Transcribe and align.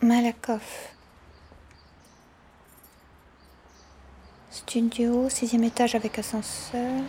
Malakoff. 0.00 0.94
Studio, 4.48 5.28
sixième 5.28 5.64
étage 5.64 5.96
avec 5.96 6.20
ascenseur. 6.20 7.02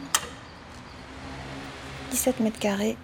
17 2.09 2.39
mètres 2.39 2.57
carrés. 2.57 2.97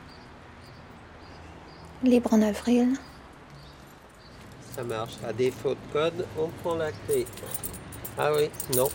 Libre 2.02 2.34
en 2.34 2.42
avril. 2.42 2.96
Ça 4.76 4.84
marche. 4.84 5.14
À 5.24 5.32
défaut 5.32 5.76
de 5.76 5.94
code, 5.94 6.26
on 6.40 6.48
prend 6.64 6.76
la 6.76 6.92
clé. 6.92 7.28
Ah 8.18 8.32
oui, 8.36 8.50
non. 8.76 8.90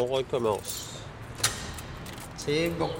On 0.00 0.06
recommence. 0.06 0.88
C'est 2.36 2.68
bon. 2.70 2.90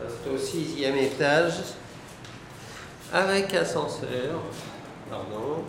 C'est 0.00 0.30
au 0.30 0.38
sixième 0.38 0.96
étage 0.96 1.54
avec 3.12 3.52
ascenseur. 3.54 4.40
Pardon. 5.10 5.64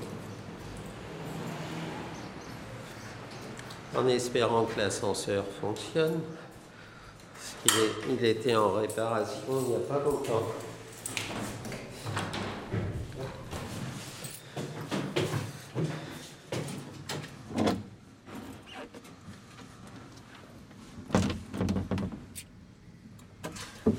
En 3.96 4.08
espérant 4.08 4.66
que 4.66 4.80
l'ascenseur 4.80 5.44
fonctionne. 5.62 6.20
Parce 7.34 7.56
qu'il 7.64 7.82
est- 7.84 8.16
il 8.20 8.26
était 8.26 8.56
en 8.56 8.74
réparation 8.74 9.42
il 9.64 9.70
n'y 9.70 9.76
a 9.76 9.80
pas 9.80 10.00
longtemps. 10.00 10.44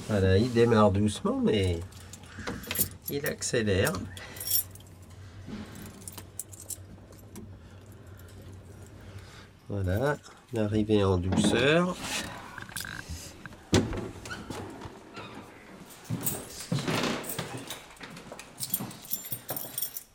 Voilà, 0.09 0.36
il 0.36 0.52
démarre 0.52 0.90
doucement, 0.90 1.40
mais 1.42 1.80
il 3.10 3.27
accélère. 3.27 3.93
Voilà, 9.68 10.16
l'arrivée 10.52 11.04
en 11.04 11.18
douceur. 11.18 11.96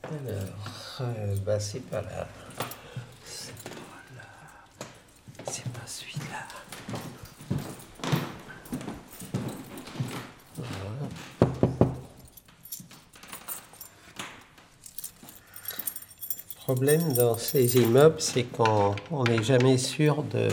Alors, 0.03 1.01
euh, 1.01 1.35
bah 1.45 1.59
c'est 1.59 1.79
pas 1.79 2.01
là. 2.01 2.27
C'est 3.25 3.53
pas 3.53 3.69
là. 4.15 4.23
C'est 5.51 5.67
pas 5.71 5.85
celui-là. 5.85 6.47
Le 10.57 10.63
problème 16.65 17.13
dans 17.13 17.37
ces 17.37 17.77
immeubles, 17.77 18.19
c'est 18.19 18.45
qu'on 18.45 18.95
on 19.11 19.23
n'est 19.23 19.43
jamais 19.43 19.77
sûr 19.77 20.23
de, 20.23 20.47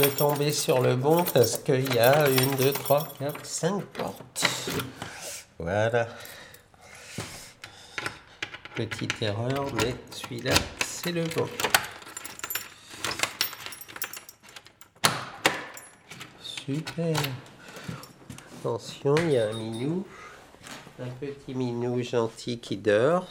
de 0.00 0.04
tomber 0.18 0.50
sur 0.50 0.80
le 0.80 0.96
bon 0.96 1.22
parce 1.22 1.58
qu'il 1.58 1.94
y 1.94 1.98
a 2.00 2.28
une, 2.28 2.56
deux, 2.56 2.72
trois, 2.72 3.06
quatre, 3.16 3.46
cinq 3.46 3.84
portes. 3.84 4.44
Voilà. 5.60 6.08
Petite 8.74 9.22
erreur, 9.22 9.66
mais 9.76 9.94
celui-là, 10.10 10.54
c'est 10.84 11.12
le 11.12 11.22
bon. 11.22 11.46
Super. 16.42 17.16
Attention, 18.58 19.14
il 19.18 19.30
y 19.30 19.38
a 19.38 19.50
un 19.50 19.52
minou. 19.52 20.04
Un 21.00 21.08
petit 21.20 21.54
minou 21.54 22.02
gentil 22.02 22.58
qui 22.58 22.76
dort. 22.76 23.28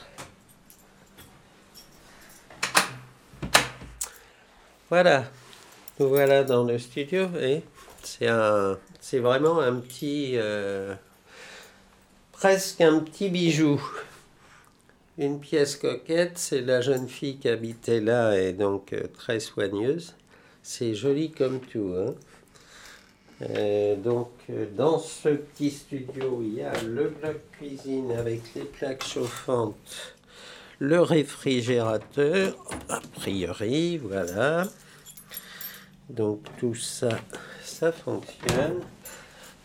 Voilà. 4.96 5.26
Nous 6.00 6.08
voilà 6.08 6.46
dans 6.46 6.64
le 6.64 6.80
studio 6.80 7.28
et 7.38 7.64
c'est 8.02 9.20
vraiment 9.20 9.60
un 9.60 9.76
petit, 9.82 10.36
euh, 10.36 10.96
presque 12.32 12.80
un 12.80 13.02
petit 13.02 13.28
bijou. 13.28 13.78
Une 15.18 15.42
pièce 15.42 15.76
coquette, 15.76 16.38
c'est 16.38 16.62
la 16.62 16.80
jeune 16.80 17.10
fille 17.10 17.36
qui 17.40 17.50
habitait 17.50 18.00
là 18.00 18.40
et 18.40 18.54
donc 18.54 18.94
euh, 18.94 19.08
très 19.18 19.42
soigneuse. 19.42 20.16
C'est 20.64 20.96
joli 20.96 21.30
comme 21.30 21.60
tout. 21.60 21.94
Hein. 21.98 22.14
Euh, 23.42 23.98
donc, 23.98 24.30
dans 24.78 24.98
ce 24.98 25.28
petit 25.28 25.72
studio, 25.72 26.42
il 26.42 26.54
y 26.54 26.64
a 26.64 26.72
le 26.84 27.10
bloc 27.10 27.36
cuisine 27.52 28.14
avec 28.14 28.44
les 28.56 28.64
plaques 28.64 29.04
chauffantes, 29.04 30.16
le 30.80 31.02
réfrigérateur, 31.02 32.56
a 32.88 33.02
priori, 33.18 33.98
voilà. 33.98 34.70
Donc, 36.10 36.42
tout 36.60 36.76
ça, 36.76 37.10
ça 37.64 37.92
fonctionne. 37.92 38.82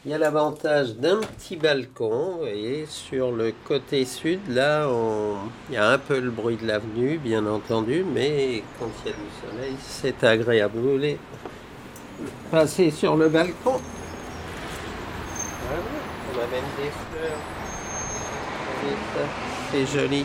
Il 0.04 0.10
y 0.10 0.14
a 0.14 0.18
l'avantage 0.18 0.94
d'un 0.94 1.18
petit 1.18 1.56
balcon, 1.56 2.32
vous 2.32 2.38
voyez, 2.38 2.86
sur 2.86 3.32
le 3.32 3.52
côté 3.68 4.06
sud, 4.06 4.40
là, 4.48 4.88
on- 4.88 5.36
il 5.68 5.74
y 5.74 5.76
a 5.76 5.90
un 5.90 5.98
peu 5.98 6.18
le 6.18 6.30
bruit 6.30 6.56
de 6.56 6.66
l'avenue, 6.66 7.18
bien 7.18 7.44
entendu, 7.46 8.02
mais 8.14 8.62
quand 8.78 8.88
il 9.04 9.10
y 9.10 9.12
a 9.12 9.16
du 9.16 9.20
soleil, 9.42 9.76
c'est 9.86 10.24
agréable. 10.24 10.78
Vous 10.78 10.92
voulez 10.92 11.18
passer 12.50 12.90
sur 12.90 13.14
le 13.16 13.28
balcon? 13.28 13.78
Voilà, 15.66 15.82
on 16.32 16.38
a 16.38 16.46
même 16.46 16.70
des 16.78 16.90
fleurs. 17.18 17.38
C'est 19.70 19.86
joli. 19.86 20.24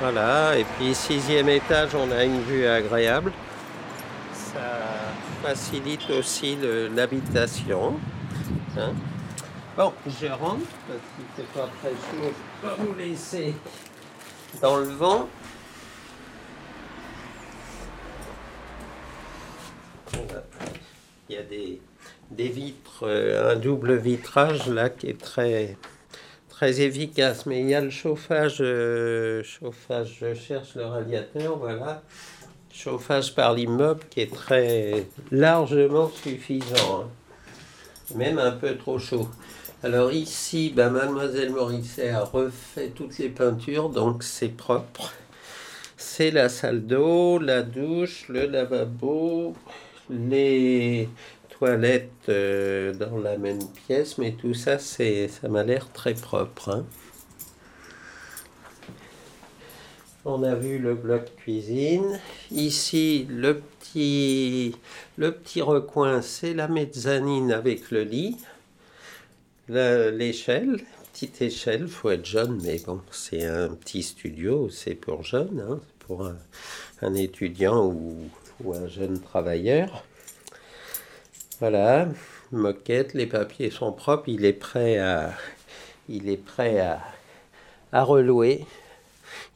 Voilà, 0.00 0.58
et 0.58 0.64
puis 0.64 0.92
sixième 0.96 1.48
étage, 1.48 1.90
on 1.94 2.10
a 2.10 2.24
une 2.24 2.40
vue 2.42 2.66
agréable. 2.66 3.30
Ça 4.52 4.80
facilite 5.42 6.08
aussi 6.10 6.56
l'habitation. 6.94 7.94
hein. 8.76 8.92
Bon, 9.76 9.92
je 10.06 10.26
rentre 10.26 10.66
parce 10.86 11.00
qu'il 11.16 11.24
fait 11.34 11.52
pas 11.58 11.68
très 11.80 11.90
chaud. 11.90 12.32
Je 12.62 12.68
vais 12.68 12.74
pas 12.74 12.82
vous 12.82 12.94
laisser 12.94 13.54
dans 14.60 14.76
le 14.76 14.84
vent. 14.88 15.28
Il 21.28 21.36
y 21.36 21.38
a 21.38 21.42
des, 21.42 21.80
des 22.30 22.48
vitres, 22.48 23.04
euh, 23.04 23.52
un 23.52 23.56
double 23.56 23.96
vitrage 23.96 24.66
là 24.66 24.90
qui 24.90 25.06
est 25.08 25.18
très, 25.18 25.78
très 26.50 26.82
efficace. 26.82 27.46
Mais 27.46 27.60
il 27.60 27.70
y 27.70 27.74
a 27.74 27.80
le 27.80 27.88
chauffage, 27.88 28.58
euh, 28.60 29.42
chauffage, 29.42 30.18
je 30.20 30.34
cherche 30.34 30.74
le 30.74 30.84
radiateur, 30.84 31.56
voilà. 31.56 32.02
Chauffage 32.72 33.34
par 33.34 33.52
l'immeuble 33.54 34.00
qui 34.10 34.20
est 34.20 34.32
très 34.32 35.06
largement 35.30 36.10
suffisant. 36.10 37.02
hein. 37.02 37.08
Même 38.16 38.38
un 38.38 38.52
peu 38.52 38.76
trop 38.76 38.98
chaud. 38.98 39.28
Alors 39.82 40.12
ici, 40.12 40.72
ben, 40.74 40.90
mademoiselle 40.90 41.50
Morisset 41.50 42.10
a 42.10 42.24
refait 42.24 42.88
toutes 42.94 43.18
les 43.18 43.28
peintures, 43.28 43.88
donc 43.88 44.22
c'est 44.22 44.48
propre. 44.48 45.12
C'est 45.96 46.30
la 46.30 46.48
salle 46.48 46.86
d'eau, 46.86 47.38
la 47.38 47.62
douche, 47.62 48.26
le 48.28 48.46
lavabo, 48.46 49.54
les 50.10 51.08
toilettes 51.50 52.10
euh, 52.28 52.92
dans 52.94 53.18
la 53.18 53.38
même 53.38 53.60
pièce, 53.86 54.18
mais 54.18 54.32
tout 54.32 54.54
ça, 54.54 54.78
c'est, 54.78 55.28
ça 55.28 55.48
m'a 55.48 55.62
l'air 55.62 55.90
très 55.92 56.14
propre. 56.14 56.70
hein. 56.70 56.84
On 60.24 60.44
a 60.44 60.54
vu 60.54 60.78
le 60.78 60.94
bloc 60.94 61.34
cuisine. 61.36 62.20
Ici, 62.52 63.26
le 63.28 63.60
petit, 63.60 64.72
recoin, 65.60 66.22
c'est 66.22 66.54
la 66.54 66.68
mezzanine 66.68 67.50
avec 67.50 67.90
le 67.90 68.04
lit. 68.04 68.36
L'échelle, 69.68 70.80
petite 71.12 71.42
échelle, 71.42 71.88
faut 71.88 72.10
être 72.10 72.24
jeune, 72.24 72.60
mais 72.62 72.78
bon, 72.86 73.00
c'est 73.10 73.44
un 73.46 73.70
petit 73.70 74.04
studio, 74.04 74.70
c'est 74.70 74.94
pour 74.94 75.24
jeunes, 75.24 75.64
hein, 75.68 75.80
pour 76.06 76.30
un, 77.00 77.14
étudiant 77.14 77.86
ou, 77.86 78.30
un 78.72 78.86
jeune 78.86 79.18
travailleur. 79.18 80.04
Voilà, 81.58 82.08
moquette, 82.52 83.14
les 83.14 83.26
papiers 83.26 83.70
sont 83.70 83.90
propres, 83.90 84.28
il 84.28 84.44
est 84.44 84.52
prêt 84.52 84.98
à 84.98 85.34
relouer. 87.92 88.64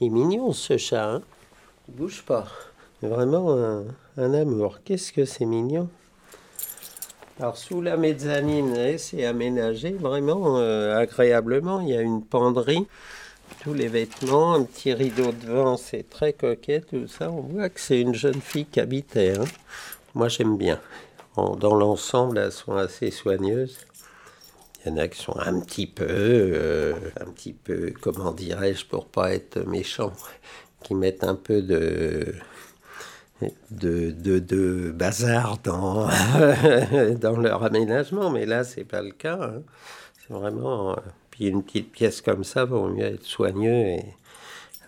Il 0.00 0.06
est 0.08 0.10
mignon 0.10 0.52
ce 0.52 0.76
chat, 0.76 1.10
hein 1.10 1.22
il 1.88 1.94
bouge 1.94 2.22
pas. 2.22 2.46
Vraiment 3.02 3.52
un, 3.56 3.84
un 4.16 4.34
amour. 4.34 4.78
Qu'est-ce 4.84 5.12
que 5.12 5.24
c'est 5.24 5.44
mignon. 5.44 5.88
Alors 7.38 7.56
sous 7.56 7.80
la 7.82 7.96
mezzanine, 7.96 8.74
eh, 8.76 8.98
c'est 8.98 9.24
aménagé 9.26 9.90
vraiment 9.92 10.58
euh, 10.58 10.96
agréablement. 10.96 11.80
Il 11.80 11.90
y 11.90 11.96
a 11.96 12.00
une 12.00 12.22
penderie, 12.22 12.86
tous 13.62 13.74
les 13.74 13.88
vêtements, 13.88 14.54
un 14.54 14.64
petit 14.64 14.92
rideau 14.94 15.32
devant, 15.32 15.76
c'est 15.76 16.08
très 16.08 16.32
coquet 16.32 16.80
tout 16.80 17.06
ça. 17.06 17.30
On 17.30 17.42
voit 17.42 17.68
que 17.68 17.80
c'est 17.80 18.00
une 18.00 18.14
jeune 18.14 18.40
fille 18.40 18.64
qui 18.66 18.80
habitait. 18.80 19.38
hein. 19.38 19.44
Moi 20.14 20.28
j'aime 20.28 20.56
bien. 20.56 20.80
En- 21.36 21.56
dans 21.56 21.74
l'ensemble, 21.74 22.38
elles 22.38 22.52
sont 22.52 22.74
assez 22.76 23.10
soigneuses. 23.10 23.76
Il 24.86 24.90
y 24.90 24.92
en 24.92 24.98
a 24.98 25.08
qui 25.08 25.20
sont 25.20 25.36
un 25.38 25.60
petit 25.60 25.86
peu, 25.88 26.06
euh, 26.08 26.94
un 27.20 27.26
petit 27.32 27.52
peu, 27.52 27.92
comment 28.00 28.32
dirais-je, 28.32 28.86
pour 28.86 29.06
pas 29.06 29.34
être 29.34 29.58
méchant, 29.66 30.12
qui 30.84 30.94
mettent 30.94 31.24
un 31.24 31.34
peu 31.34 31.60
de, 31.62 32.34
de, 33.70 34.38
de, 34.38 34.90
bazar 34.92 35.58
dans, 35.64 36.08
dans 37.20 37.36
leur 37.36 37.64
aménagement, 37.64 38.30
mais 38.30 38.46
là, 38.46 38.64
c'est 38.64 38.84
pas 38.84 39.02
le 39.02 39.10
cas. 39.10 39.38
hein. 39.42 39.62
C'est 40.26 40.32
vraiment. 40.34 40.92
euh, 40.92 40.96
Puis 41.30 41.46
une 41.48 41.62
petite 41.62 41.92
pièce 41.92 42.20
comme 42.20 42.44
ça, 42.44 42.64
vaut 42.64 42.88
mieux 42.88 43.04
être 43.06 43.24
soigneux 43.24 43.72
et 43.86 44.04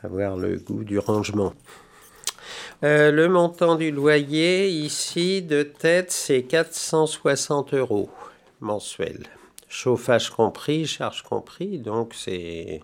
avoir 0.02 0.36
le 0.36 0.58
goût 0.58 0.84
du 0.84 0.98
rangement. 0.98 1.54
Euh, 2.84 3.10
le 3.10 3.28
montant 3.28 3.74
du 3.74 3.90
loyer 3.90 4.68
ici 4.68 5.42
de 5.42 5.62
tête, 5.62 6.10
c'est 6.12 6.42
460 6.44 7.74
euros 7.74 8.10
mensuel. 8.60 9.26
Chauffage 9.68 10.30
compris, 10.30 10.86
charge 10.86 11.22
compris, 11.22 11.78
donc 11.78 12.14
c'est 12.14 12.82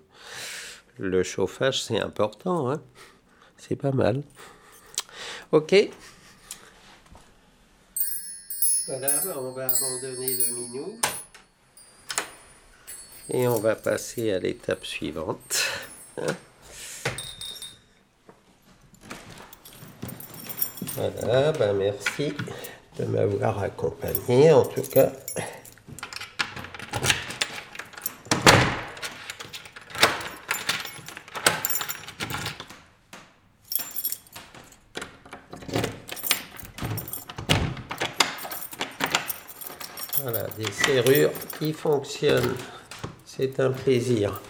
le 0.99 1.23
chauffage, 1.23 1.83
c'est 1.83 1.99
important, 1.99 2.71
hein. 2.71 2.83
c'est 3.57 3.77
pas 3.77 3.93
mal. 3.93 4.23
Ok. 5.51 5.75
Voilà, 8.87 9.09
bah, 9.25 9.35
on 9.39 9.53
va 9.53 9.67
abandonner 9.67 10.37
le 10.37 10.47
minou 10.55 11.01
et 13.31 13.49
on 13.49 13.59
va 13.59 13.75
passer 13.75 14.33
à 14.33 14.39
l'étape 14.39 14.85
suivante. 14.85 15.65
Voilà, 20.97 21.51
ben 21.53 21.73
merci 21.73 22.33
de 22.99 23.05
m'avoir 23.07 23.59
accompagné 23.61 24.53
en 24.53 24.65
tout 24.65 24.83
cas. 24.83 25.11
Voilà, 40.23 40.44
des 40.57 40.71
serrures 40.71 41.33
qui 41.59 41.73
fonctionnent. 41.73 42.55
C'est 43.25 43.59
un 43.61 43.71
plaisir. 43.71 44.41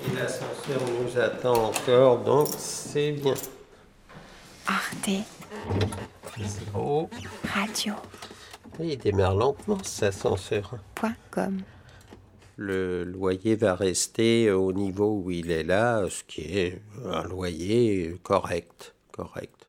Et 0.00 0.16
l'ascenseur 0.16 0.80
nous 1.02 1.18
attend 1.20 1.66
encore, 1.66 2.18
donc 2.20 2.48
c'est 2.56 3.12
bien. 3.12 3.34
Arte 4.66 5.10
Oh, 6.74 7.08
Radio. 7.52 7.94
il 8.80 8.96
démarre 8.98 9.34
lentement 9.34 9.78
cet 9.82 10.04
ascenseur. 10.14 10.74
Point 10.94 11.16
com. 11.30 11.58
Le 12.56 13.04
loyer 13.04 13.56
va 13.56 13.74
rester 13.74 14.50
au 14.50 14.72
niveau 14.72 15.20
où 15.24 15.30
il 15.30 15.50
est 15.50 15.64
là, 15.64 16.04
ce 16.08 16.22
qui 16.24 16.42
est 16.42 16.82
un 17.04 17.22
loyer 17.24 18.16
correct. 18.22 18.94
Correct. 19.12 19.67